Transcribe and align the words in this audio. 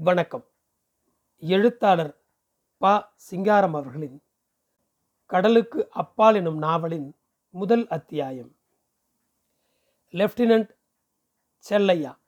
வணக்கம். 0.00 0.44
எழுத்தாளர் 1.38 2.20
ப. 2.76 3.12
சிங்காரம் 3.16 3.74
அவர்களின் 3.74 4.22
கடலுக்கு 5.26 5.90
அப்பால் 5.90 6.34
எனும் 6.34 6.58
நாவலின் 6.58 7.16
முதல் 7.50 7.88
அத்தியாயம். 7.88 8.56
லெப்டினன்ட் 10.10 10.70
செல்லையா. 11.70 12.18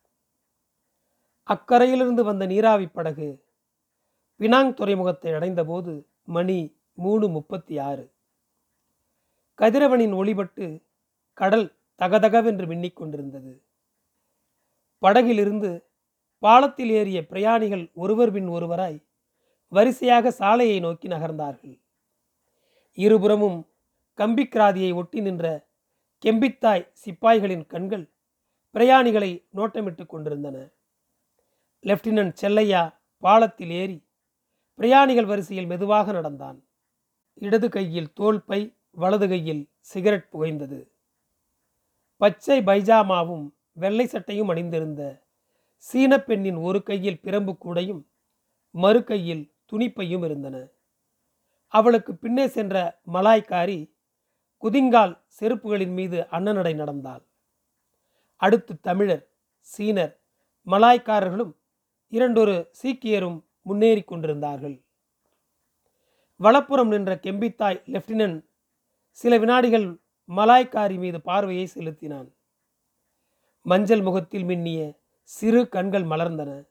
அக்கரையிலிருந்து 1.46 2.22
வந்த 2.24 2.46
நீராவி 2.46 2.86
படகு 2.86 3.44
பினாங் 4.38 4.74
துறைமுகத்தை 4.74 5.32
அடைந்தபோது 5.32 6.06
மணி 6.24 6.76
மூணு 6.94 7.28
முப்பத்தி 7.28 7.78
ஆறு 7.78 8.12
கதிரவனின் 9.58 10.12
ஒளிபட்டு 10.12 10.82
கடல் 11.32 11.76
தகதகவென்று 11.98 12.66
மின்னிக் 12.66 12.92
கொண்டிருந்தது. 12.92 13.62
படகிலிருந்து 14.98 15.89
பாலத்தில் 16.40 16.90
ஏறிய 16.90 17.26
பிரயாணிகள் 17.26 17.90
ஒருவர் 17.94 18.32
பின் 18.32 18.48
ஒருவராய் 18.48 19.04
வரிசையாக 19.68 20.30
சாலையை 20.30 20.80
நோக்கி 20.80 21.08
நகர்ந்தார்கள். 21.08 21.74
இருபுறமும் 22.92 23.58
கம்பிக்கிராதியை 24.16 24.94
ஒட்டி 24.94 25.20
நின்ற 25.20 25.66
கெம்பித்தாய் 26.24 26.88
சிப்பாய்களின் 27.04 27.66
கண்கள் 27.66 28.10
பிரயாணிகளை 28.74 29.30
நோட்டமிட்டுக் 29.54 30.06
கொண்டிருந்தன. 30.06 30.56
லெப்டினன்ட் 31.82 32.32
செல்லையா 32.32 32.82
பாலத்தில் 33.18 33.70
ஏறி 33.70 33.98
பிரயாணிகள் 34.74 35.24
வரிசையில் 35.24 35.66
மெதுவாக 35.66 36.12
நடந்தான். 36.12 36.58
இடது 37.34 37.68
கையில் 37.68 38.12
தோல் 38.12 38.44
பை 38.44 38.60
வலது 38.90 39.28
கையில் 39.28 39.62
சிகரெட் 39.80 40.30
புகைந்தது. 40.30 40.80
பச்சை 42.16 42.58
பைஜாமாவும் 42.60 43.46
வெள்ளை 43.72 44.06
சட்டையும் 44.06 44.48
அணிந்திருந்த 44.48 45.02
சீன 45.86 46.18
பெண்ணின் 46.20 46.56
ஒரு 46.56 46.82
கையில் 46.82 47.22
பிரம்பு 47.22 47.52
கூடையும் 47.64 48.02
மறு 48.70 49.04
கையில் 49.04 49.52
துணிப்பையும் 49.72 50.24
இருந்தன. 50.24 50.56
அவளுக்கு 51.68 52.14
பின்னே 52.14 52.46
சென்ற 52.46 53.02
மலாய்க்காரி 53.12 53.94
குதிங்கால் 54.62 55.14
செருப்புகளின் 55.40 55.92
மீது 55.92 56.26
அன்னநடை 56.30 56.74
நடந்தாள். 56.74 57.22
அடுத்து 58.36 58.80
தமிழர் 58.80 59.24
சீனர் 59.78 60.12
மலாய்க்காரர்களும் 60.66 61.52
இரண்டொரு 62.08 62.70
சீக்கியரும் 62.82 63.38
முன்னேறி 63.62 64.02
கொண்டிருந்தார்கள். 64.02 64.84
வலப்புறம் 66.36 66.88
நின்ற 66.88 67.14
கெம்பித்தாய் 67.14 67.82
லெப்டினன்ட் 67.86 68.38
சில 69.10 69.38
வினாடிகள் 69.38 70.00
மலாய்க்காரி 70.28 70.96
மீது 70.98 71.20
பார்வையை 71.20 71.66
செலுத்தினான். 71.66 72.28
மஞ்சள் 73.62 74.02
முகத்தில் 74.02 74.44
மின்னிய 74.44 74.99
சிறு 75.30 75.68
கண்கள் 75.68 76.02
மலர்ந்தன. 76.02 76.66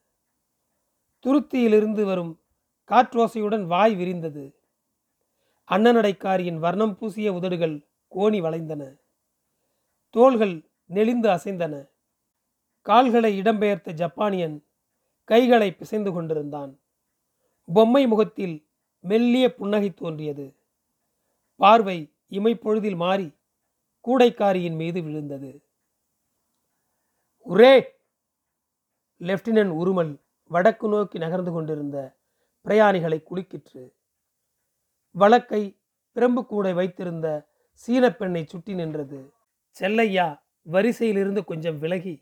துருத்தியிலிருந்து 1.26 2.04
வரும் 2.04 2.42
காற்றோசையுடன் 2.88 3.66
வாய் 3.66 3.96
விரிந்தது. 3.96 4.56
அன்னநடைக்காரியின் 5.68 6.56
வர்ணம் 6.56 6.96
பூசிய 6.96 7.34
உதடுகள் 7.34 7.88
கோணி 8.16 8.42
வளைந்தன. 8.42 9.00
தோள்கள் 10.10 10.70
நெளிந்து 10.86 11.30
அசைந்தன. 11.30 11.90
கால்களை 12.82 13.42
இடம்பெயர்த்த 13.42 13.92
ஜப்பானியன் 13.92 14.66
கைகளை 15.24 15.72
பிசைந்து 15.72 16.12
கொண்டிருந்தான். 16.12 16.80
பொம்மை 17.74 18.08
முகத்தில் 18.08 18.68
மெல்லிய 19.00 19.56
புன்னகை 19.56 19.94
தோன்றியது. 19.94 20.56
பார்வை 21.56 22.14
இமைப்பொழுதில் 22.30 22.96
மாறி 22.96 23.36
கூடைக்காரியின் 24.06 24.76
மீது 24.76 25.02
விழுந்தது. 25.02 25.66
ஒரே 27.42 27.98
லெப்டினன்ட் 29.22 29.74
உருமல் 29.82 30.22
வடக்கு 30.52 30.88
நோக்கி 30.90 31.18
நகர்ந்து 31.18 31.52
கொண்டிருந்த 31.52 31.98
பிரயாணிகளை 32.66 33.24
குலுக்கிற்று. 33.30 33.84
வழக்கை 35.12 35.80
பிரம்பு 36.16 36.46
கூடை 36.46 36.74
வைத்திருந்த 36.74 37.28
சீன 37.74 38.16
பெண்ணை 38.16 38.46
சுட்டி 38.46 38.74
நின்றது. 38.74 39.34
செல்லையா 39.70 40.28
வரிசையிலிருந்து 40.72 41.44
கொஞ்சம் 41.44 41.80
விலகி 41.80 42.16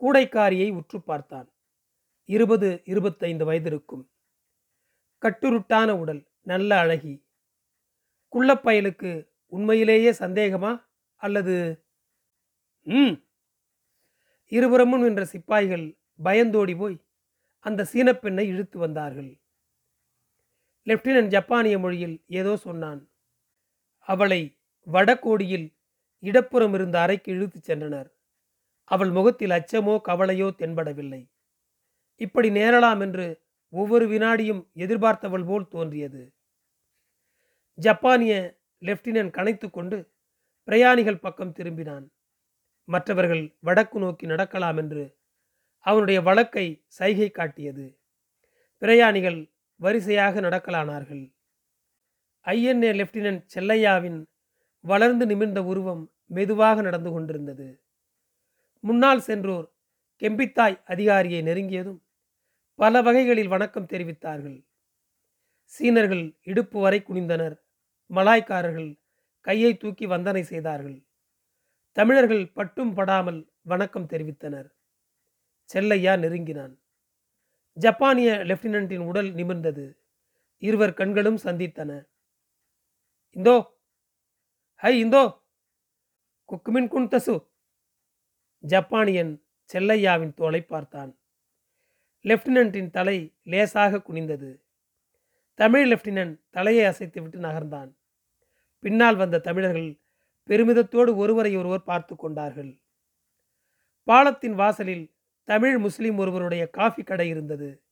கூடைக்காரியை 0.00 0.72
உற்று 0.72 1.02
பார்த்தான். 1.02 1.48
இருபது 2.24 2.82
இருபத்தைந்து 2.84 3.44
வயதிருக்கும் 3.44 4.04
கட்டுருட்டான 5.22 5.90
உடல் 5.90 6.22
நல்ல 6.42 6.78
அழகி. 6.78 7.14
குள்ளப்பயலுக்கு 8.32 9.10
உண்மையிலேயே 9.46 10.10
சந்தேகமா 10.10 10.84
அல்லது? 11.16 11.84
ம். 12.86 13.14
இருபுறமும் 14.52 15.02
நின்ற 15.02 15.24
சிப்பாய்கள் 15.24 15.84
பயந்தோடி 16.24 16.76
போய் 16.76 16.96
அந்த 17.60 17.86
சீனப்பெண்ணை 17.92 18.44
இழுத்து 18.46 18.78
வந்தார்கள். 18.78 19.30
லெப்டினன்ட் 20.86 21.28
ஜப்பானிய 21.28 21.78
மொழியில் 21.78 22.24
ஏதோ 22.26 22.56
சொன்னான். 22.56 23.00
அவளை 24.08 24.40
வடகோடியில் 24.86 25.68
இடப்புறம் 26.22 26.74
இருந்த 26.74 27.00
அறைக்கு 27.00 27.32
இழுத்துச் 27.32 27.68
சென்றனர். 27.70 28.08
அவள் 28.84 29.10
முகத்தில் 29.10 29.50
அச்சமோ 29.50 29.94
கவலையோ 30.08 30.48
தென்படவில்லை. 30.58 31.22
இப்படி 32.20 32.50
நேரலாம் 32.50 33.00
என்று 33.00 33.26
ஒவ்வொரு 33.72 34.06
வினாடியும் 34.08 34.62
எதிர்பார்த்தவள் 34.76 35.44
போல் 35.44 35.68
தோன்றியது. 35.68 36.22
ஜப்பானிய 37.78 38.32
லெப்டினன்ட் 38.82 39.34
கனைத்து 39.38 39.70
கொண்டு 39.70 39.98
பிரயாணிகள் 40.68 41.18
பக்கம் 41.18 41.54
திரும்பினான். 41.58 42.04
மற்றவர்கள் 42.88 43.44
வடக்கு 43.60 43.98
நோக்கி 43.98 44.26
நடக்கலாம் 44.26 44.76
என்று 44.76 45.04
அவனுடைய 45.86 46.20
வழக்கை 46.20 46.66
சைகை 46.86 47.30
காட்டியது. 47.30 47.98
பிரயாணிகள் 48.82 49.52
வரிசையாக 49.76 50.40
நடக்கலானார்கள். 50.40 51.24
ஐஎன்ஏ 52.44 52.90
லெப்டினன்ட் 53.00 53.44
செல்லையாவின் 53.54 54.18
வளர்ந்து 54.80 55.26
நிமிர்ந்த 55.26 55.64
உருவம் 55.64 56.12
மெதுவாக 56.26 56.82
நடந்து 56.82 57.10
கொண்டிருந்தது. 57.10 57.84
முன்னால் 58.80 59.20
சென்றோர் 59.20 59.66
கெம்பித்தாய் 60.22 60.82
அதிகாரியை 60.84 61.40
நெருங்கியதும் 61.42 62.00
பல 62.74 63.02
வகைகளில் 63.02 63.48
வணக்கம் 63.48 63.86
தெரிவித்தார்கள். 63.86 64.58
சீனர்கள் 65.64 66.24
இடுப்பு 66.42 66.80
வரை 66.80 67.04
குனிந்தனர். 67.08 67.56
மலாய்க்காரர்கள் 68.10 68.90
கையை 69.40 69.76
தூக்கி 69.76 70.06
வந்தனை 70.06 70.40
செய்தார்கள். 70.40 70.98
தமிழர்கள் 71.96 72.44
பட்டும் 72.52 72.94
படாமல் 72.94 73.40
வணக்கம் 73.62 74.08
தெரிவித்தனர். 74.08 74.68
செல்லையா 75.64 76.16
நெருங்கினான். 76.16 76.78
ஜப்பானிய 77.72 78.32
லெப்டினன்ட்டின் 78.32 79.06
உடல் 79.06 79.34
நிமிர்ந்தது. 79.34 79.98
இருவர் 80.58 80.94
கண்களும் 80.94 81.36
சந்தித்தன. 81.36 82.06
இந்தோ. 83.30 83.66
ஹை 84.74 85.04
இந்தோ. 85.04 85.40
குக்குமின் 86.48 86.88
குன்தசு 86.88 87.46
ஜப்பானியன் 88.58 89.44
செல்லையாவின் 89.72 90.34
தோலை 90.34 90.62
பார்த்தான். 90.62 91.18
லெப்டினன்ட்டின் 92.22 92.90
தலை 92.90 93.34
லேசாக 93.42 93.96
குனிந்தது. 93.96 94.60
தமிழ் 95.54 95.92
லெப்டினன்ட் 95.92 96.40
தலையை 96.50 96.84
அசைத்துவிட்டு 96.84 97.38
நகர்ந்தான். 97.38 97.96
பின்னால் 98.78 99.16
வந்த 99.16 99.38
தமிழர்கள் 99.38 100.00
பெருமிதத்தோடு 100.46 101.16
ஒருவரை 101.16 101.56
ஒருவர் 101.56 101.82
பார்த்து 101.82 102.16
கொண்டார்கள். 102.16 102.80
பாலத்தின் 104.02 104.54
வாசலில் 104.54 105.11
தமிழ் 105.44 105.78
முஸ்லிம் 105.78 106.18
ஒருவருடைய 106.18 106.70
காஃபி 106.70 107.02
கடை 107.02 107.28
இருந்தது. 107.28 107.82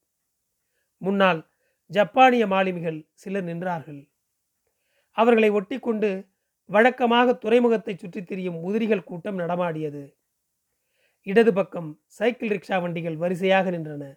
முன்னால் 0.96 1.50
ஜப்பானிய 1.86 2.46
மாலுமிகள் 2.46 3.08
சிலர் 3.12 3.44
நின்றார்கள். 3.44 4.10
அவர்களை 5.10 5.48
ஒட்டி 5.50 5.78
கொண்டு 5.78 6.28
வழக்கமாக 6.64 7.34
துறைமுகத்தை 7.34 7.96
சுற்றித் 7.96 8.26
திரியும் 8.26 8.62
உதிரிகள் 8.62 9.04
கூட்டம் 9.04 9.38
நடமாடியது. 9.38 10.16
இடது 11.22 11.52
பக்கம் 11.52 12.00
சைக்கிள் 12.06 12.48
ரிக்ஷா 12.48 12.80
வண்டிகள் 12.80 13.16
வரிசையாக 13.16 13.70
நின்றன. 13.70 14.14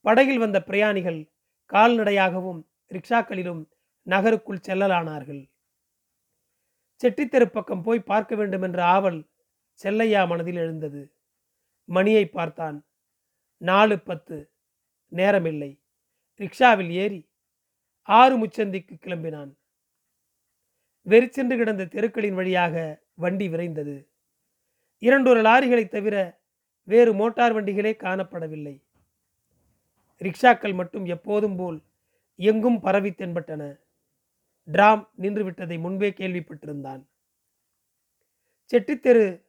படகில் 0.00 0.38
வந்த 0.38 0.62
பிரயாணிகள் 0.62 1.32
கால்நடையாகவும் 1.72 2.66
ரிக்ஷாக்களிலும் 2.88 3.68
நகருக்குள் 4.02 4.64
செல்லலானார்கள். 4.68 5.50
செட்டித்தெரு 7.02 7.44
பக்கம் 7.44 7.82
போய் 7.82 8.00
பார்க்க 8.00 8.34
வேண்டும் 8.34 8.62
என்ற 8.62 8.84
ஆவல் 8.84 9.30
செல்லையா 9.82 10.26
மனதில் 10.26 10.56
எழுந்தது. 10.56 11.14
மணியை 11.84 12.26
பார்த்தான். 12.26 12.86
நாலு 13.56 14.00
பத்து. 14.00 14.50
நேரமில்லை. 15.12 15.80
ரிக்ஷாவில் 16.38 16.90
ஏறி 16.90 17.28
ஆறு 18.02 18.46
முச்சந்திக்கு 18.46 18.98
கிளம்பினான். 19.00 19.58
வெறிச்சென்று 21.02 21.56
கிடந்த 21.56 21.86
தெருக்களின் 21.86 22.34
வழியாக 22.34 23.02
வண்டி 23.14 23.48
விரைந்தது. 23.48 24.08
இரண்டொரு 24.98 25.42
லாரிகளை 25.42 25.88
தவிர 25.88 26.40
வேறு 26.84 27.14
மோட்டார் 27.14 27.54
வண்டிகளே 27.54 27.92
காணப்படவில்லை. 27.92 28.84
ரிக்ஷாக்கள் 30.18 30.74
மட்டும் 30.74 31.04
எப்போதும் 31.04 31.56
போல் 31.56 31.82
எங்கும் 32.36 32.80
பரவி 32.80 33.10
தென்பட்டன. 33.10 33.80
டிராம் 34.64 35.10
நின்றுவிட்டதை 35.18 35.78
முன்பே 35.78 36.10
கேள்விப்பட்டிருந்தான். 36.10 37.06
செட்டித்தெரு 38.72 39.44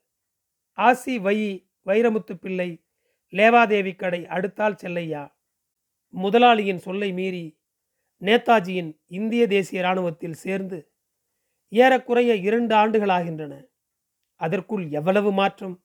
ஆசி 0.73 1.19
வை 1.19 1.69
வைரமுத்து 1.85 2.33
பிள்ளை 2.33 2.83
லேவாதேவி 3.31 3.95
கடை 3.95 4.25
அடுத்தால் 4.25 4.75
செல்லையா? 4.75 5.39
முதலாளியின் 6.07 6.77
சொல்லை 6.77 7.13
மீறி 7.13 7.59
நேதாஜியின் 8.21 9.01
இந்திய 9.07 9.47
தேசிய 9.47 9.81
இராணுவத்தில் 9.81 10.33
சேர்ந்து 10.33 10.91
ஏறக்குறைய 11.69 12.35
இரண்டு 12.35 12.75
ஆண்டுகளாகின்றன. 12.75 13.65
அதற்குள் 14.35 14.89
எவ்வளவு 14.89 15.31
மாற்றம்? 15.31 15.83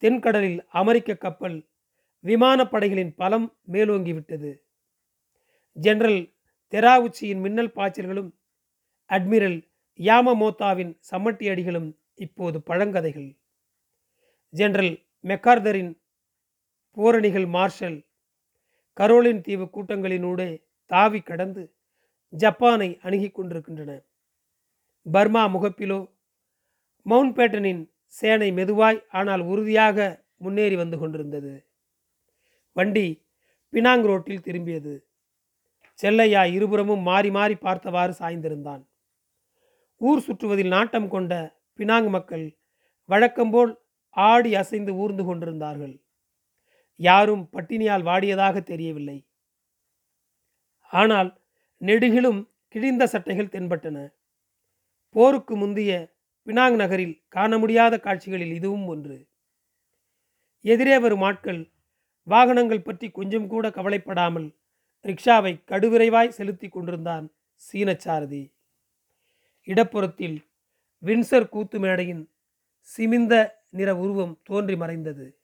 தென்கடலில் 0.00 0.66
அமெரிக்க 0.68 1.14
கப்பல் 1.14 1.68
விமானப்படைகளின் 2.24 3.14
பலம் 3.16 3.58
மேலோங்கிவிட்டது. 3.68 4.56
ஜெனரல் 5.72 6.34
தெராவுச்சியின் 6.70 7.40
மின்னல் 7.40 7.72
பாய்ச்சல்களும் 7.72 8.32
அட்மிரல் 9.08 9.68
யாமமோத்தாவின் 9.96 11.00
சம்மட்டி 11.10 11.50
அடிகளும் 11.50 12.00
இப்போது 12.14 12.62
பழங்கதைகள். 12.66 13.39
ஜெனரல் 14.52 14.94
மெக்கார்தரின் 15.24 15.92
போரணிகள் 16.96 17.46
மார்ஷல் 17.46 17.98
கரோலின் 18.96 19.40
தீவு 19.40 19.66
கூட்டங்களினூடே 19.74 20.50
தாவி 20.90 21.20
கடந்து 21.20 21.62
ஜப்பானை 22.32 22.88
அணுகி 23.02 23.28
கொண்டிருக்கின்றன. 23.30 23.92
பர்மா 25.06 25.42
முகப்பிலோ 25.46 26.00
மவுண்ட் 27.06 27.36
பேட்டனின் 27.36 27.82
சேனை 28.06 28.48
மெதுவாய் 28.52 29.00
ஆனால் 29.10 29.40
உறுதியாக 29.40 30.26
முன்னேறி 30.36 30.76
வந்து 30.76 30.98
கொண்டிருந்தது. 30.98 31.52
வண்டி 32.76 33.06
பினாங் 33.72 34.04
ரோட்டில் 34.10 34.44
திரும்பியது. 34.46 34.94
செல்லையா 35.98 36.42
இருபுறமும் 36.56 37.02
மாறி 37.02 37.30
மாறி 37.30 37.54
பார்த்தவாறு 37.54 38.12
சாய்ந்திருந்தான். 38.18 38.82
ஊர் 40.00 40.24
சுற்றுவதில் 40.26 40.72
நாட்டம் 40.76 41.08
கொண்ட 41.08 41.32
பினாங் 41.78 42.08
மக்கள் 42.08 42.46
வழக்கம்போல் 43.08 43.72
ஆடி 44.10 44.54
அசைந்து 44.54 44.92
ஊர்ந்து 44.94 45.24
கொண்டிருந்தார்கள். 45.24 45.94
யாரும் 46.96 47.48
பட்டினியால் 47.52 48.06
வாடியதாக 48.08 48.62
தெரியவில்லை. 48.62 49.18
ஆனால் 50.90 51.30
நெடுகிலும் 51.80 52.40
கிழிந்த 52.68 53.04
சட்டைகள் 53.06 53.52
தென்பட்டன. 53.54 53.98
போருக்கு 55.14 55.56
முந்திய 55.56 55.92
பினாங் 56.46 56.76
நகரில் 56.76 57.22
காண 57.28 57.58
முடியாத 57.58 57.94
காட்சிகளில் 57.98 58.52
இதுவும் 58.52 58.86
ஒன்று. 58.86 59.18
எதிரே 60.64 60.98
வரும் 60.98 61.22
ஆட்கள் 61.22 61.60
வாகனங்கள் 62.22 62.86
பற்றி 62.86 63.10
கொஞ்சம் 63.10 63.46
கூட 63.46 63.70
கவலைப்படாமல் 63.70 64.48
ரிக்ஷாவை 65.04 65.52
கடுவிரைவாய் 65.70 66.36
செலுத்தி 66.38 66.68
கொண்டிருந்தான் 66.68 67.26
சீனச்சாரதி. 67.62 68.42
இடப்புறத்தில் 69.68 70.36
வின்சர் 71.02 71.48
கூத்து 71.48 71.78
மேடையின் 71.78 72.22
சிமிந்த 72.88 73.34
நிற 73.72 73.96
உருவம் 73.96 74.40
தோன்றி 74.44 74.76
மறைந்தது. 74.76 75.38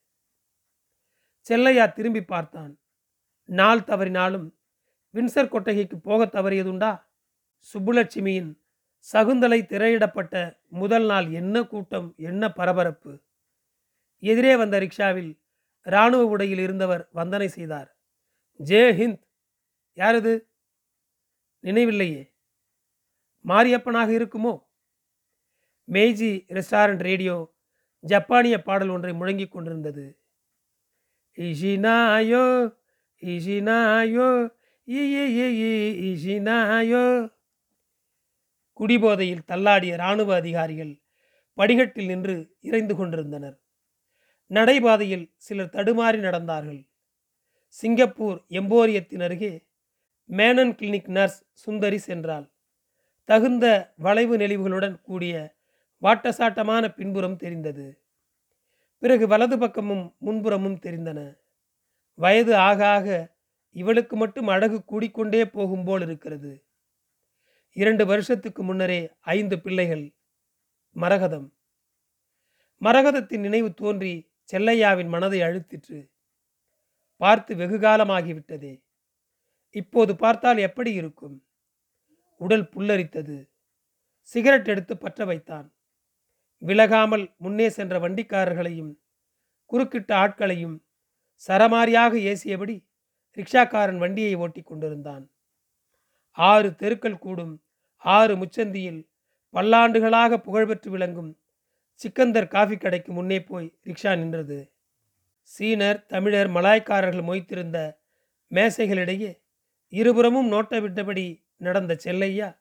செல்லையா 1.41 1.85
திரும்பி 1.85 2.23
பார்த்தான். 2.23 2.79
நாள் 3.43 3.79
தவறினாலும் 3.79 4.55
வின்சர் 5.13 5.49
கொட்டகைக்கு 5.49 5.99
போக 5.99 6.25
தவறியதுண்டா? 6.25 7.01
சுப்புலட்சுமியின் 7.73 8.59
சகுந்தலை 9.13 9.65
திரையிடப்பட்ட 9.65 10.59
முதல் 10.67 11.05
நாள் 11.05 11.31
என்ன 11.31 11.63
கூட்டம் 11.63 12.13
என்ன 12.17 12.51
பரபரப்பு? 12.51 13.23
எதிரே 14.19 14.55
வந்த 14.55 14.79
ரிக்ஷாவில் 14.79 15.39
இராணுவ 15.81 16.25
உடையில் 16.25 16.59
இருந்தவர் 16.59 17.09
வந்தனை 17.13 17.45
செய்தார். 17.45 17.97
ஜே 18.59 18.91
ஹிந்த்! 18.91 19.23
யாரது? 19.97 20.33
நினைவில்லையே. 21.63 22.33
மாரியப்பனாக 23.45 24.09
இருக்குமோ? 24.09 24.63
மேஜி 25.87 26.45
ரெஸ்டாரண்ட் 26.49 26.97
ரேடியோ 26.97 27.56
ஜப்பானிய 28.11 28.55
பாடல் 28.61 28.93
ஒன்றை 28.95 29.13
முழங்கிக் 29.13 29.53
கொண்டிருந்தது. 29.53 30.05
இஷினாயோ 31.37 32.45
இஷினாயோ 33.23 34.29
இஷினாயோ 36.09 37.05
குடிபோதையில் 38.73 39.47
தள்ளாடிய 39.47 39.95
இராணுவ 39.99 40.35
அதிகாரிகள் 40.35 40.93
படிகட்டில் 41.57 42.09
நின்று 42.11 42.35
இறைந்து 42.61 42.93
கொண்டிருந்தனர். 42.95 43.55
நடைபாதையில் 44.51 45.25
சிலர் 45.37 45.73
தடுமாறி 45.73 46.19
நடந்தார்கள். 46.25 46.81
சிங்கப்பூர் 47.67 48.39
எம்போரியத்தின் 48.49 49.23
அருகே 49.23 49.53
மேனன் 50.29 50.73
கிளினிக் 50.79 51.11
நர்ஸ் 51.17 51.39
சுந்தரி 51.63 51.99
சென்றாள். 52.07 52.47
தகுந்த 53.29 53.65
வளைவு 53.97 54.35
நெளிவுகளுடன் 54.37 54.97
கூடிய 55.01 55.35
வாட்டசாட்டமான 56.01 56.93
பின்புறம் 56.93 57.35
தெரிந்தது. 57.35 58.01
பிறகு 58.97 59.27
வலது 59.27 59.57
பக்கமும் 59.57 60.15
முன்புறமும் 60.25 60.79
தெரிந்தன. 60.79 61.37
வயது 62.13 62.55
ஆக 62.55 62.87
ஆக 62.87 63.35
இவளுக்கு 63.71 64.15
மட்டும் 64.15 64.47
அழகு 64.47 64.83
கூடிக்கொண்டே 64.83 65.45
போகும் 65.45 65.83
போல் 65.83 66.01
இருக்கிறது. 66.01 66.65
இரண்டு 67.71 68.05
வருஷத்துக்கு 68.05 68.63
முன்னரே 68.63 69.11
ஐந்து 69.19 69.61
பிள்ளைகள். 69.61 70.15
மரகதம். 70.95 71.53
மரகதத்தின் 72.81 73.39
நினைவு 73.39 73.73
தோன்றி 73.73 74.31
செல்லையாவின் 74.51 75.07
மனதை 75.07 75.41
அழுத்திற்று. 75.41 76.09
பார்த்து 77.17 77.55
வெகு 77.55 77.77
காலமாகிவிட்டதே 77.77 78.83
இப்போது 79.69 80.15
பார்த்தால் 80.15 80.57
எப்படி 80.57 80.93
இருக்கும்? 80.93 81.45
உடல் 82.37 82.63
புல்லரித்தது. 82.63 83.49
சிகரெட் 84.21 84.67
எடுத்து 84.67 84.97
பற்ற 84.97 85.25
வைத்தான். 85.25 85.76
விலகாமல் 86.61 87.33
முன்னே 87.37 87.69
சென்ற 87.69 87.99
வண்டிக்காரர்களையும் 87.99 88.91
குறுக்கிட்ட 89.71 90.13
ஆட்களையும் 90.13 90.83
சரமாரியாக 91.47 92.13
ஏசியபடி 92.31 92.85
ரிக்ஷாக்காரன் 93.37 93.97
வண்டியை 93.97 94.35
ஓட்டி 94.35 94.61
கொண்டிருந்தான். 94.61 95.29
ஆறு 96.31 96.75
தெருக்கள் 96.75 97.19
கூடும் 97.19 97.63
ஆறு 97.97 98.35
முச்சந்தியில் 98.35 99.07
பல்லாண்டுகளாக 99.53 100.37
புகழ்பெற்று 100.37 100.89
விளங்கும் 100.91 101.37
சிக்கந்தர் 101.93 102.47
காஃபி 102.47 102.77
கடைக்கு 102.77 103.11
முன்னே 103.13 103.39
போய் 103.41 103.77
ரிக்ஷா 103.85 104.17
நின்றது. 104.17 104.71
சீனர் 105.43 106.05
தமிழர் 106.05 106.49
மலாய்க்காரர்கள் 106.51 107.27
மொய்த்திருந்த 107.29 107.97
மேசைகளிடையே 108.51 109.41
இருபுறமும் 109.89 110.51
நோட்ட 110.51 110.79
விட்டபடி 110.81 111.43
நடந்த 111.57 111.97
செல்லையா 112.03 112.59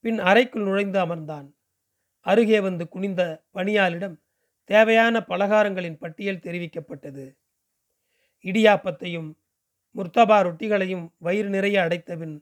பின் 0.00 0.18
அறைக்குள் 0.18 0.62
நுழைந்து 0.62 0.98
அமர்ந்தான். 1.06 1.55
அருகே 2.26 2.58
வந்து 2.60 2.84
குனிந்த 2.88 3.22
பணியாளிடம் 3.54 4.16
தேவையான 4.70 5.16
பலகாரங்களின் 5.28 5.98
பட்டியல் 5.98 6.44
தெரிவிக்கப்பட்டது. 6.46 7.24
இடியாப்பத்தையும் 8.44 9.28
முர்த்தபா 9.94 10.38
ரொட்டிகளையும் 10.46 11.04
வயிறு 11.18 11.48
நிறைய 11.48 11.76
அடைத்தபின் 11.82 12.34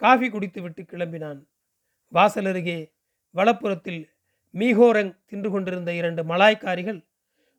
காஃபி 0.00 0.28
குடித்துவிட்டு 0.30 0.82
கிளம்பினான். 0.82 1.40
வாசல் 2.12 2.46
அருகே 2.46 2.78
வலப்புறத்தில் 3.34 4.02
மீகோரங் 4.54 5.12
தின்று 5.26 5.50
கொண்டிருந்த 5.50 5.90
இரண்டு 5.94 6.22
மலாய்க்காரிகள் 6.24 7.00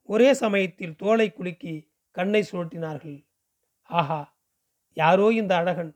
ஒரே 0.09 0.29
சமயத்தில் 0.33 0.95
தோலை 0.95 1.27
குலுக்கி 1.33 1.75
கண்ணை 2.15 2.41
சுழட்டினார்கள் 2.51 3.17
ஆஹா 3.89 4.21
யாரோ 4.97 5.27
இந்த 5.31 5.53
அழகன். 5.55 5.91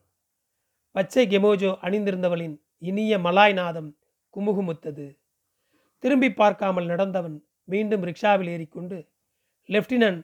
பச்சை 0.95 1.23
கெமோஜோ 1.27 1.71
அணிந்திருந்தவளின் 1.81 2.55
இனிய 2.79 3.13
மலாய் 3.17 3.53
நாதம் 3.53 3.89
குமுகுமுத்தது. 4.33 5.05
திரும்பி 6.03 6.29
பார்க்காமல் 6.31 6.85
நடந்தவன் 6.85 7.37
மீண்டும் 7.63 8.03
ரிக்ஷாவில் 8.03 8.49
ஏறிக்கொண்டு 8.55 8.97
லெப்டினன்ட் 9.69 10.21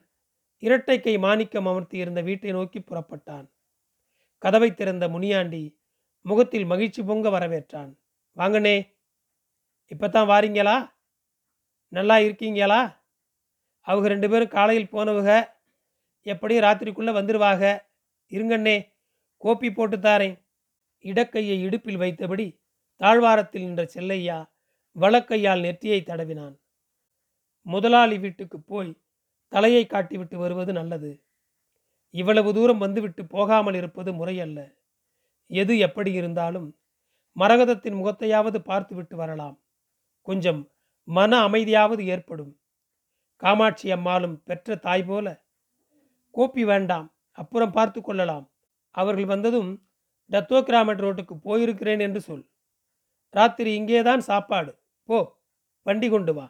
இரட்டை 0.64 1.00
கை 1.00 1.18
மாணிக்கம் 1.18 1.68
அமர்த்தியிருந்த 1.68 2.22
வீட்டை 2.24 2.52
நோக்கி 2.52 2.80
புறப்பட்டான். 2.80 3.48
கதவை 4.38 4.70
திறந்த 4.74 5.06
முனியாண்டி 5.08 5.64
முகத்தில் 6.22 6.66
மகிழ்ச்சி 6.66 7.02
பொங்க 7.04 7.30
வரவேற்றான். 7.30 7.92
வாங்கண்ணே 8.38 8.76
இப்போ 9.92 10.08
தான் 10.08 10.30
வாரீங்களா? 10.30 10.76
நல்லா 11.88 12.18
இருக்கீங்களா? 12.20 12.82
அவங்க 13.82 14.08
ரெண்டு 14.08 14.30
பேரும் 14.30 14.48
காலையில் 14.48 14.94
போனவங்க 14.96 15.34
எப்படியும் 16.26 16.66
ராத்திரிக்குள்ளே 16.66 17.14
வந்துடுவாக 17.20 17.62
இருங்கண்ணே 18.32 18.78
கோப்பி 19.44 19.70
போட்டு 19.74 19.98
தாரேன். 19.98 20.38
இடக்கையை 21.06 21.56
இடுப்பில் 21.66 22.02
வைத்தபடி 22.04 22.48
தாழ்வாரத்தில் 23.02 23.66
நின்ற 23.66 23.84
செல்லையா 23.94 24.38
வழக்கையால் 24.96 25.60
நெற்றியை 25.60 26.04
தடவினான். 26.06 26.60
முதலாளி 27.62 28.18
வீட்டுக்கு 28.20 28.62
போய் 28.62 29.02
தலையை 29.48 29.88
காட்டிவிட்டு 29.90 30.36
வருவது 30.36 30.74
நல்லது. 30.74 31.24
இவ்வளவு 32.10 32.54
தூரம் 32.54 32.78
வந்துவிட்டு 32.78 33.26
போகாமல் 33.26 33.74
இருப்பது 33.74 34.14
முறையல்ல. 34.14 34.76
எது 35.48 35.78
எப்படி 35.78 36.12
இருந்தாலும் 36.12 36.78
மரகதத்தின் 37.40 37.96
முகத்தையாவது 37.96 38.60
பார்த்துவிட்டு 38.60 39.16
வரலாம். 39.16 39.64
கொஞ்சம் 40.22 40.72
மன 41.04 41.50
அமைதியாவது 41.50 42.06
ஏற்படும். 42.06 42.60
காமாட்சி 43.36 43.92
அம்மாளும் 43.92 44.44
பெற்ற 44.44 44.76
தாய் 44.76 45.04
போல 45.04 45.46
கோப்பி 46.34 46.66
வேண்டாம் 46.66 47.14
அப்புறம் 47.32 47.72
பார்த்து 47.72 48.02
கொள்ளலாம். 48.02 48.52
அவர்கள் 48.92 49.26
வந்ததும் 49.26 49.90
டத்தோகிராமட் 50.30 51.02
ரோட்டுக்கு 51.06 51.36
போயிருக்கிறேன் 51.44 52.00
என்று 52.00 52.22
சொல். 52.22 52.50
ராத்திரி 53.30 53.74
இங்கேதான் 53.76 54.20
சாப்பாடு. 54.20 54.83
போ 55.10 55.18
வண்டி 55.86 56.08
கொண்டு 56.10 56.34
வா. 56.34 56.46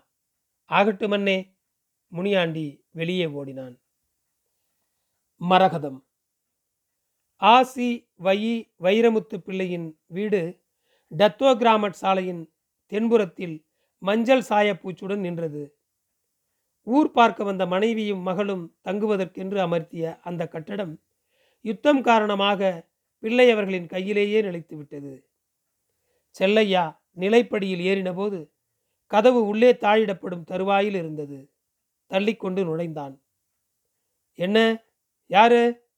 ஆகட்டுமன்னே 0.69 1.37
முனியாண்டி 2.11 2.65
வெளியே 2.91 3.25
ஓடினான். 3.25 3.75
மரகதம். 5.41 5.99
ஆசி 7.41 7.89
வயி 8.23 8.55
வைரமுத்து 8.83 9.37
பிள்ளையின் 9.37 9.87
வீடு 10.07 10.41
டத்தோ 11.11 11.49
கிராமட் 11.57 11.99
சாலையின் 12.01 12.43
தென்புறத்தில் 12.91 13.55
மஞ்சள் 14.01 14.45
சாயப்பூச்சுடன் 14.49 15.23
நின்றது. 15.27 15.63
ஊர் 16.87 17.11
பார்க்க 17.11 17.43
வந்த 17.43 17.63
மனைவியும் 17.65 18.21
மகளும் 18.21 18.63
தங்குவதற்கென்று 18.87 19.59
அமர்த்திய 19.65 20.05
அந்த 20.21 20.43
கட்டடம் 20.47 20.93
யுத்தம் 21.65 22.01
காரணமாக 22.01 22.71
பிள்ளை 23.23 23.45
அவர்களின் 23.51 23.87
கையிலேயே 23.87 24.39
நிலைத்து 24.41 24.75
விட்டது 24.77 25.13
செல்லையா 26.35 26.83
நிலைப்படியில் 27.17 27.83
ஏறினபோது 27.83 28.51
கதவு 29.05 29.45
உள்ளே 29.45 29.71
தாழிடப்படும் 29.71 30.43
தருவாயில் 30.43 30.93
இருந்தது. 30.93 31.53
தள்ளிக்கொண்டு 32.09 32.63
நுழைந்தான். 32.63 33.21
என்ன? 34.33 34.83
யாரு? 35.25 35.89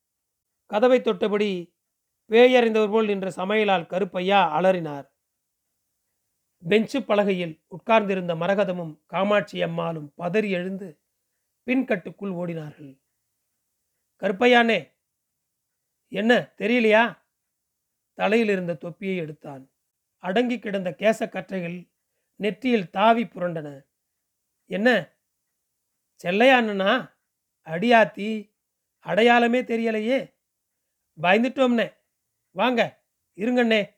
கதவை 0.65 1.01
தொட்டபடி 1.01 1.75
பேயறிந்தவர் 2.29 2.91
போல் 2.91 3.05
நின்ற 3.05 3.29
சமையலால் 3.29 3.87
கருப்பையா? 3.87 4.59
அலறினார். 4.59 5.13
பெஞ்சு 6.67 6.99
பலகையில் 6.99 7.63
உட்கார்ந்திருந்த 7.67 8.35
மரகதமும் 8.35 9.01
காமாட்சி 9.05 9.61
அம்மாளும் 9.61 10.13
பதறி 10.17 10.49
எழுந்து 10.49 10.99
பின்கட்டுக்குள் 11.65 12.33
ஓடினார்கள். 12.33 12.99
கருப்பையானே 14.19 14.93
என்ன 16.07 16.53
தெரியலையா? 16.57 17.21
தலையில் 18.13 18.49
இருந்த 18.49 18.73
தொப்பியை 18.73 19.17
எடுத்தான். 19.17 19.69
அடங்கி 20.25 20.59
கிடந்த 20.59 20.89
கேசக்கற்றைகள் 20.89 21.91
நெற்றியில் 22.35 22.89
தாவி 22.89 23.23
புரண்டன. 23.23 23.85
என்ன? 24.65 25.17
செல்லையாண்ணனா 26.23 27.11
அடியாத்தி 27.65 28.53
அடையாளமே 28.99 29.61
தெரியலையே. 29.61 30.35
பயந்துட்டோம்னே. 31.21 31.93
வாங்க 32.51 33.05
இருங்கண்ணே. 33.35 33.93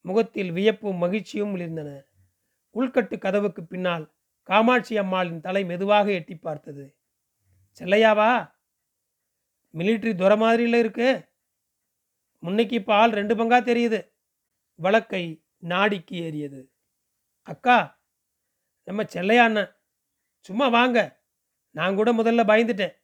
முகத்தில் 0.00 0.52
வியப்பும் 0.52 0.96
மகிழ்ச்சியும் 0.96 1.54
இருந்தன 1.54 2.04
உள்கட்டு 2.74 3.18
கதவுக்கு 3.18 3.66
பின்னால் 3.66 4.14
காமாட்சி 4.42 4.98
அம்மாளின் 4.98 5.40
தலை 5.40 5.64
மெதுவாக 5.64 6.10
எட்டி 6.10 6.36
பார்த்தது. 6.36 6.96
செல்லையாவா? 7.78 8.52
மிலிட்ரி 9.74 10.14
துர 10.14 10.36
மாதிரியில் 10.36 10.78
இருக்கு. 10.78 11.28
முன்னைக்கு 12.40 12.84
பால் 12.84 13.10
ரெண்டு 13.10 13.34
பங்கா 13.34 13.62
தெரியுது. 13.64 14.12
வழக்கை 14.74 15.40
நாடிக்கு 15.68 16.16
ஏறியது. 16.16 16.60
அக்கா 17.42 18.00
நம்ம 18.82 19.02
செல்லையா 19.02 19.42
அண்ணன் 19.42 19.72
சும்மா 20.40 20.68
வாங்க 20.68 20.98
நான் 21.70 21.94
கூட 21.94 22.12
முதல்ல 22.12 22.42
பயந்துட்டேன். 22.50 22.94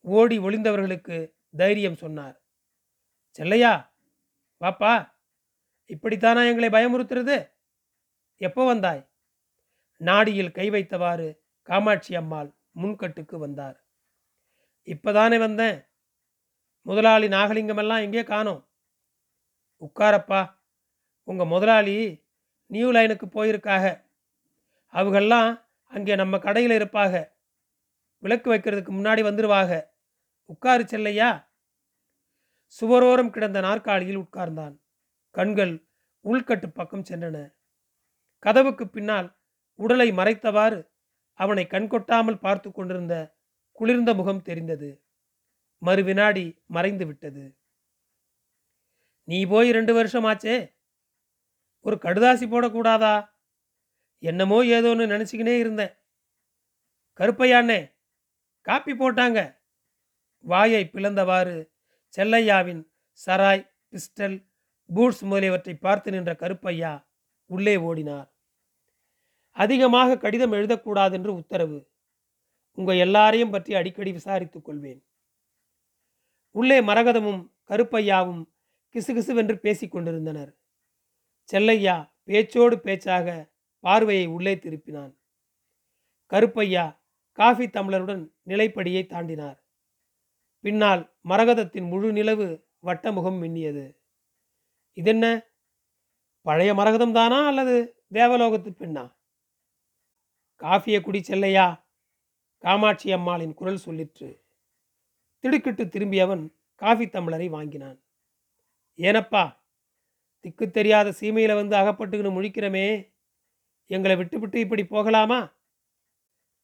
ஓடி 0.00 0.38
ஒளிந்தவர்களுக்கு 0.38 1.16
தைரியம் 1.56 1.94
சொன்னார். 1.94 2.36
செல்லையா 3.38 3.72
வாப்பா 4.60 4.94
இப்படித்தானா 5.90 6.42
எங்களை 6.48 6.68
பயமுறுத்துறது? 6.68 7.36
எப்போ 8.40 8.64
வந்தாய்? 8.64 9.10
நாடியில் 10.00 10.50
கை 10.50 10.70
வைத்தவாறு 10.70 11.28
காமாட்சி 11.62 12.14
அம்மாள் 12.14 12.50
முன்கட்டுக்கு 12.78 13.36
வந்தார். 13.36 13.78
இப்போதானே 14.86 15.38
வந்தேன். 15.38 15.78
முதலாளி 16.86 17.26
நாகலிங்கமெல்லாம் 17.28 18.00
எங்கே 18.00 18.22
காணோம். 18.24 18.62
உட்காரப்பா. 19.80 20.40
உங்கள் 21.24 21.46
முதலாளி 21.46 22.24
நியூ 22.66 22.92
லைனுக்கு 22.92 23.26
போயிருக்காக. 23.32 24.04
அவங்கெல்லாம் 24.92 25.64
அங்கே 25.86 26.14
நம்ம 26.14 26.38
கடையில் 26.38 26.70
இருப்பாக. 26.70 27.36
விளக்கு 28.18 28.54
வைக்கிறதுக்கு 28.54 28.92
முன்னாடி 28.92 29.22
வந்துடுவாக 29.28 29.86
உட்காரு 30.44 30.84
செல்லையா? 30.84 31.50
சுவரோரம் 32.80 33.30
கிடந்த 33.30 33.60
நாற்காலியில் 33.60 34.18
உட்கார்ந்தான். 34.18 34.74
கண்கள் 35.30 35.86
உள்கட்டு 36.24 36.68
பக்கம் 36.74 37.08
சென்றன. 37.10 37.54
கதவுக்கு 38.38 38.88
பின்னால் 38.88 39.36
உடலை 39.74 40.10
மறைத்தவாறு 40.10 40.90
அவனை 41.32 41.64
கண்கொட்டாமல் 41.70 42.40
பார்த்து 42.40 42.72
கொண்டிருந்த 42.72 43.14
குளிர்ந்த 43.72 44.14
முகம் 44.14 44.42
தெரிந்தது. 44.42 45.04
மறுவினாடி 45.82 46.44
மறைந்து 46.66 47.06
விட்டது. 47.06 47.56
நீ 49.24 49.46
போய் 49.46 49.70
ரெண்டு 49.70 49.94
வருஷம் 49.94 50.24
ஆச்சே 50.24 50.56
ஒரு 51.84 51.98
கடுதாசி 52.02 52.46
போடக்கூடாதா? 52.46 53.28
என்னமோ 54.18 54.62
ஏதோன்னு 54.64 55.04
நினச்சிக்கினே 55.14 55.58
இருந்தேன். 55.58 55.94
கருப்பையாண்ணே 57.20 57.94
காப்பி 58.60 58.92
போட்டாங்க. 58.92 59.60
வாயை 60.38 60.90
பிளந்தவாறு 60.92 61.70
செல்லையாவின் 62.16 62.82
சராய் 63.26 63.70
பிஸ்டல் 63.92 64.46
பூட்ஸ் 64.94 65.22
முதலியவற்றை 65.24 65.74
பார்த்து 65.74 66.10
நின்ற 66.10 66.32
கருப்பையா 66.32 67.06
உள்ளே 67.46 67.76
ஓடினார். 67.76 68.28
அதிகமாக 69.50 70.18
கடிதம் 70.18 70.52
எழுதக்கூடாது 70.52 71.12
என்று 71.12 71.34
உத்தரவு. 71.34 71.90
உங்கள் 72.72 72.96
எல்லாரையும் 72.96 73.50
பற்றி 73.50 73.74
அடிக்கடி 73.74 74.12
விசாரித்துக் 74.12 74.64
கொள்வேன். 74.64 75.04
உள்ளே 76.50 76.80
மரகதமும் 76.80 77.42
கருப்பையாவும் 77.68 78.42
கிசுகிசுவென்று 78.94 79.56
பேசிக் 79.56 79.90
கொண்டிருந்தனர். 79.90 80.61
செல்லையா 81.42 82.14
பேச்சோடு 82.26 82.76
பேச்சாக 82.76 83.54
பார்வையை 83.80 84.26
உள்ளே 84.26 84.54
திருப்பினான். 84.54 85.16
கருப்பையா 86.30 87.00
காஃபி 87.32 87.66
தமிழருடன் 87.66 88.32
நிலைப்படியை 88.46 89.06
தாண்டினார். 89.06 89.62
பின்னால் 90.60 91.14
மரகதத்தின் 91.28 91.88
முழு 91.88 92.12
நிலவு 92.12 92.68
வட்டமுகம் 92.82 93.38
மின்னியது. 93.42 93.96
இதென்ன? 94.92 95.42
பழைய 96.42 96.74
மரகதம் 96.74 97.12
தானா 97.12 97.46
அல்லது 97.46 98.04
தேவலோகத்து 98.12 98.70
பெண்ணா? 98.70 99.16
காஃபியை 100.60 101.00
குடி 101.00 101.18
செல்லையா 101.18 101.84
காமாட்சி 102.58 103.12
அம்மாளின் 103.12 103.54
குரல் 103.54 103.80
சொல்லிற்று. 103.86 104.40
திடுக்கிட்டு 105.38 105.84
திரும்பியவன் 105.84 106.54
காஃபி 106.74 107.04
தமிழரை 107.06 107.48
வாங்கினான். 107.48 108.02
ஏனப்பா 108.96 109.61
திக்கு 110.44 110.70
தெரியாத 110.70 111.12
சீமையில் 111.20 111.54
வந்து 111.54 111.76
அகப்பட்டுக்கின்னு 111.76 112.36
முழிக்கிறமே 112.38 113.10
எங்களை 113.86 114.16
விட்டுவிட்டு 114.16 114.60
இப்படி 114.60 114.84
போகலாமா? 114.84 115.56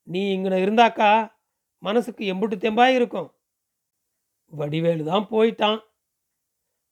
நீ 0.03 0.33
இங்கே 0.33 0.49
இருந்தாக்கா 0.49 1.33
மனசுக்கு 1.79 2.35
எம்புட்டு 2.35 2.57
தெம்பாய் 2.57 2.95
இருக்கும். 2.95 3.35
வடிவேலு 4.49 5.05
தான் 5.05 5.29
போயிட்டான். 5.31 5.79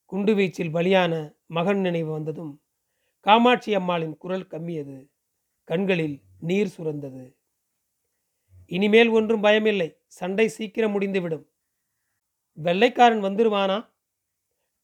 குண்டு 0.05 0.35
வீச்சில் 0.35 0.75
பலியான 0.75 1.35
மகன் 1.47 1.81
நினைவு 1.81 2.11
வந்ததும் 2.13 2.61
காமாட்சி 3.21 3.75
அம்மாளின் 3.75 4.17
குரல் 4.17 4.47
கம்மியது 4.47 5.11
கண்களில் 5.65 6.23
நீர் 6.41 6.75
சுரந்தது. 6.77 7.37
இனிமேல் 8.67 9.09
ஒன்றும் 9.09 9.43
பயமில்லை 9.43 9.97
சண்டை 10.07 10.49
சீக்கிரம் 10.49 10.91
முடிந்துவிடும். 10.91 11.49
வெள்ளைக்காரன் 12.55 13.23
வந்துருவானா? 13.23 13.89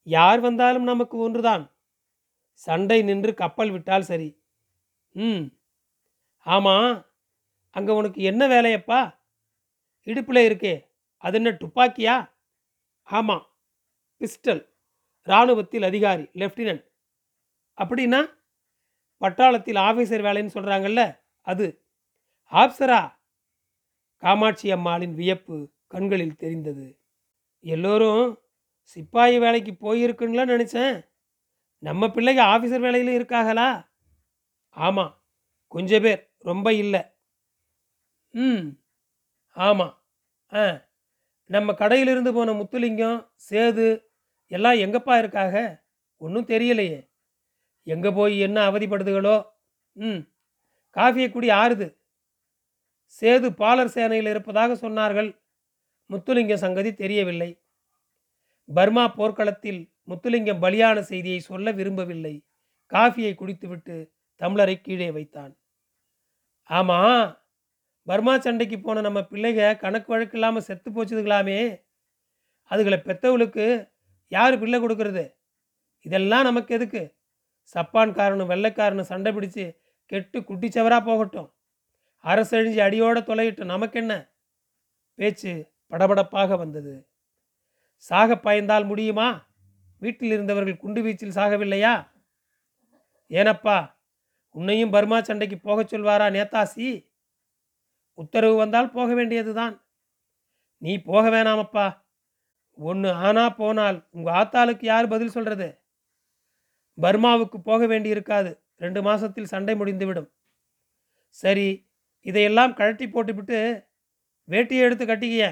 யார் 0.03 0.39
வந்தாலும் 0.39 0.83
நமக்கு 0.83 1.17
ஒன்றுதான். 1.17 1.72
சண்டை 2.61 3.01
நின்று 3.01 3.33
கப்பல் 3.33 3.71
விட்டால் 3.71 4.01
சரி. 4.03 4.29
ம். 5.15 5.43
ஆமாம் 6.45 6.91
அங்கே 7.75 7.91
உனக்கு 7.91 8.21
என்ன 8.23 8.43
வேலையப்பா? 8.47 9.01
இடுப்பில் 10.07 10.47
இருக்கே 10.47 10.75
அது 11.23 11.37
என்ன 11.37 11.51
துப்பாக்கியா? 11.61 12.15
ஆமாம் 13.07 13.45
பிஸ்டல் 14.21 14.63
இராணுவத்தில் 15.27 15.83
அதிகாரி 15.83 16.25
லெஃப்டினன்ட் 16.35 16.85
அப்படின்னா 17.77 18.21
பட்டாளத்தில் 19.21 19.79
ஆஃபீஸர் 19.81 20.25
வேலைன்னு 20.27 20.55
சொல்கிறாங்கல்ல 20.55 21.03
அது. 21.47 21.67
ஆப்சரா? 22.51 23.01
காமாட்சி 24.23 24.71
அம்மாளின் 24.71 25.15
வியப்பு 25.15 25.57
கண்களில் 25.87 26.35
தெரிந்தது. 26.35 26.85
எல்லோரும் 27.63 28.25
சிப்பாயி 28.95 29.37
வேலைக்கு 29.39 29.73
போயிருக்குன்னுலாம் 29.81 30.53
நினச்சேன். 30.53 30.95
நம்ம 31.83 32.07
பிள்ளைங்க 32.07 32.43
ஆஃபீஸர் 32.43 32.79
வேலையில் 32.79 33.13
இருக்காங்களா 33.13 33.91
ஆமாம் 34.69 35.23
கொஞ்சம் 35.67 36.01
பேர். 36.01 36.33
ரொம்ப 36.37 36.73
இல்லை. 36.73 37.01
ம். 38.29 38.79
ஆமாம் 39.49 40.03
ஆ. 40.53 40.81
நம்ம 41.45 41.73
கடையிலிருந்து 41.73 42.33
போன 42.33 42.53
முத்துலிங்கம் 42.53 43.29
சேது 43.49 44.03
எல்லாம் 44.47 44.73
எங்கப்பா 44.73 45.17
இருக்காக? 45.17 45.83
ஒன்றும் 46.17 46.47
தெரியலையே. 46.47 47.09
எங்கே 47.83 48.09
போய் 48.11 48.39
என்ன 48.39 48.71
அவதிப்படுதுகளோ? 48.71 49.45
ம். 49.91 50.21
காஃபியை 50.95 51.31
குடி 51.31 51.49
ஆறுது. 51.49 51.97
சேது 53.21 53.49
பாலர் 53.49 53.87
சேனையில் 53.87 54.29
இருப்பதாக 54.29 54.73
சொன்னார்கள். 54.73 55.39
முத்துலிங்கம் 56.09 56.63
சங்கதி 56.65 56.93
தெரியவில்லை. 56.93 57.63
பர்மா 58.65 59.07
போர்க்களத்தில் 59.07 59.92
முத்துலிங்கம் 60.07 60.61
பலியான 60.61 60.99
செய்தியை 60.99 61.39
சொல்ல 61.39 61.71
விரும்பவில்லை. 61.71 62.45
காஃபியை 62.89 63.35
குடித்துவிட்டு 63.35 64.11
தமிழரை 64.39 64.81
கீழே 64.81 65.11
வைத்தான். 65.11 65.57
ஆமாம் 66.63 67.37
பர்மா 68.03 68.39
சண்டைக்கு 68.39 68.79
போன 68.79 69.01
நம்ம 69.01 69.19
பிள்ளைக 69.19 69.77
கணக்கு 69.77 70.11
வழக்கு 70.11 70.37
இல்லாமல் 70.37 70.61
செத்து 70.61 70.91
போச்சுதுங்களாமே. 70.91 71.81
அதுகளை 72.69 72.97
பெத்தவளுக்கு 72.99 73.91
யார் 74.27 74.59
பிள்ளை 74.59 74.79
கொடுக்கறது? 74.79 75.35
இதெல்லாம் 75.99 76.43
நமக்கு 76.43 76.75
எதுக்கு? 76.75 77.15
சப்பான்காரனும் 77.73 78.51
வெள்ளைக்காரனும் 78.53 79.09
சண்டை 79.11 79.35
பிடிச்சு 79.35 79.77
கெட்டு 80.05 80.39
குட்டிச்சவரா 80.39 81.05
போகட்டும். 81.05 81.53
அரசழிஞ்சு 82.23 82.79
அடியோட 82.87 83.17
தொலையிட்டு 83.21 83.63
நமக்கென்ன? 83.63 84.31
பேச்சு 85.15 85.71
படபடப்பாக 85.89 86.57
வந்தது. 86.57 87.07
சாக 87.95 88.35
பயந்தால் 88.35 88.85
முடியுமா? 88.85 89.52
வீட்டில் 90.03 90.33
இருந்தவர்கள் 90.35 90.81
குண்டு 90.83 91.01
வீச்சில் 91.05 91.37
சாகவில்லையா? 91.39 91.93
ஏனப்பா 93.31 93.77
உன்னையும் 94.55 94.93
பர்மா 94.95 95.17
சண்டைக்கு 95.21 95.57
போகச் 95.59 95.91
சொல்வாரா 95.93 96.25
நேதாசி 96.35 96.87
உத்தரவு 98.17 98.55
வந்தால் 98.55 98.93
போக 98.95 99.09
வேண்டியதுதான். 99.19 99.75
நீ 100.81 100.93
போக 101.09 101.23
வேணாமப்பா. 101.35 101.85
ஒன்று 102.79 103.09
ஆனா 103.27 103.45
போனால் 103.59 103.97
உங்கள் 104.15 104.35
ஆத்தாளுக்கு 104.39 104.85
யார் 104.91 105.11
பதில் 105.13 105.33
சொல்கிறது 105.35 105.67
பர்மாவுக்கு 106.97 107.57
போக 107.69 107.81
வேண்டியிருக்காது. 107.91 108.51
ரெண்டு 108.83 109.01
மாதத்தில் 109.07 109.51
சண்டை 109.53 109.73
முடிந்துவிடும். 109.81 110.29
சரி 111.43 111.67
இதையெல்லாம் 112.25 112.73
கழட்டி 112.79 113.05
போட்டுவிட்டு 113.09 113.59
வேட்டியை 114.47 114.83
எடுத்து 114.87 115.05
கட்டிக்கிய. 115.05 115.45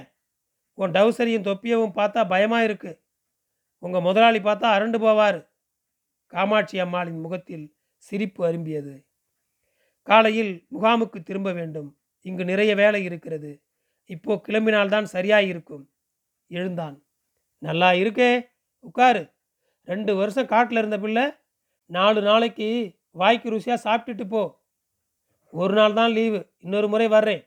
உன் 0.78 0.96
டவுசரியும் 0.98 1.48
தொப்பியவும் 1.48 1.98
பார்த்தா 2.00 2.22
பயமாக 2.34 2.68
இருக்குது 2.68 2.98
உங்கள் 3.82 4.02
முதலாளி 4.02 4.40
பார்த்தா 4.40 4.70
அரண்டு 4.78 4.98
போவார். 5.06 5.50
காமாட்சி 6.28 6.80
அம்மாளின் 6.80 7.20
முகத்தில் 7.20 7.76
சிரிப்பு 7.98 8.48
அரும்பியது. 8.48 9.06
காலையில் 10.02 10.68
முகாமுக்கு 10.74 11.24
திரும்ப 11.24 11.52
வேண்டும். 11.52 12.00
இங்கு 12.22 12.46
நிறைய 12.46 12.76
வேலை 12.76 13.04
இருக்கிறது. 13.04 13.64
இப்போ 14.06 14.42
கிளம்பினால்தான் 14.48 15.08
சரியாயிருக்கும். 15.14 15.86
எழுந்தான். 16.48 17.04
நல்லா 17.58 17.92
இருக்கே 17.92 18.48
உட்காரு. 18.80 19.34
ரெண்டு 19.84 20.16
வருஷம் 20.16 20.46
காட்டில் 20.46 20.78
இருந்த 20.78 21.00
பிள்ளை 21.00 21.32
நாலு 21.86 22.22
நாளைக்கு 22.22 23.00
வாய்க்கு 23.12 23.52
ருசியாக 23.52 23.80
சாப்பிட்டுட்டு 23.84 24.28
போ. 24.28 24.64
ஒரு 25.52 25.74
நாள் 25.74 25.94
தான் 25.94 26.12
லீவு 26.12 26.52
இன்னொரு 26.58 26.88
முறை 26.88 27.08
வர்றேன். 27.08 27.44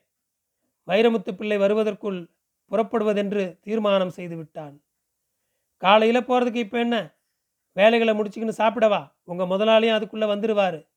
வைரமுத்து 0.87 1.33
பிள்ளை 1.33 1.57
வருவதற்குள் 1.57 2.31
புறப்படுவதென்று 2.71 3.61
தீர்மானம் 3.61 4.11
செய்து 4.11 4.37
விட்டான். 4.37 4.84
காலையில் 5.77 6.27
போகிறதுக்கு 6.27 6.55
இப்போ 6.55 6.79
என்ன? 6.79 7.17
வேலைகளை 7.73 8.15
முடிச்சுக்கின்னு 8.15 8.53
சாப்பிடவா? 8.59 9.13
உங்கள் 9.23 9.47
முதலாளியும் 9.47 9.93
அதுக்குள்ளே 9.93 10.27
வந்துடுவார் 10.27 10.89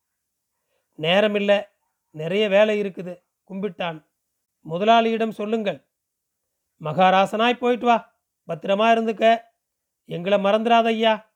நேரம் 0.94 1.36
இல்லை. 1.36 1.66
நிறைய 2.10 2.50
வேலை 2.50 2.82
இருக்குது. 2.82 3.24
கும்பிட்டான். 3.50 4.06
முதலாளியிடம் 4.60 5.32
சொல்லுங்கள். 5.32 5.88
மகாராசனாய் 6.82 7.58
போயிட்டு 7.58 7.86
வா. 7.86 8.16
பத்திரமா 8.48 8.98
இருந்துக்க. 8.98 9.42
எங்களை 10.06 10.40
மறந்துடாத 10.40 10.84
ஐயா 10.84 11.32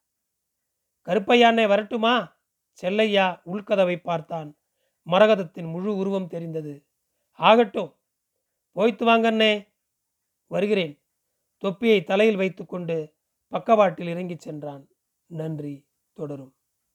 கருப்பையானே 1.05 1.67
வரட்டுமா? 1.67 2.39
செல்லையா 2.71 3.41
உள்கதவை 3.45 3.97
பார்த்தான். 3.97 4.57
மரகதத்தின் 5.05 5.71
முழு 5.71 5.95
உருவம் 5.95 6.27
தெரிந்தது. 6.27 6.85
ஆகட்டும். 7.31 7.99
போய்த்து 8.71 9.05
வாங்கண்ணே. 9.05 9.73
வருகிறேன். 10.47 11.03
தொப்பியை 11.57 12.03
தலையில் 12.03 12.35
வைத்துக்கொண்டு 12.35 13.19
பக்கவாட்டில் 13.51 14.07
இறங்கிச் 14.07 14.39
சென்றான். 14.39 14.87
நன்றி. 15.29 15.87
தொடரும். 16.17 16.53